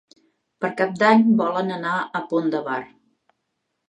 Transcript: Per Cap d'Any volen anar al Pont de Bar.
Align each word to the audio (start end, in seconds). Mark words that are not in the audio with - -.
Per 0.63 0.69
Cap 0.77 0.95
d'Any 1.03 1.21
volen 1.41 1.69
anar 1.75 1.91
al 2.21 2.25
Pont 2.31 2.49
de 2.57 2.63
Bar. 2.71 2.79